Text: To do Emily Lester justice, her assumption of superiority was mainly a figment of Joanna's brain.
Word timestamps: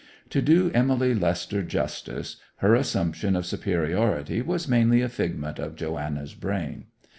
To 0.31 0.41
do 0.41 0.71
Emily 0.73 1.13
Lester 1.13 1.61
justice, 1.61 2.37
her 2.55 2.73
assumption 2.73 3.35
of 3.35 3.45
superiority 3.45 4.41
was 4.41 4.67
mainly 4.67 5.03
a 5.03 5.09
figment 5.09 5.59
of 5.59 5.75
Joanna's 5.75 6.33
brain. 6.33 6.85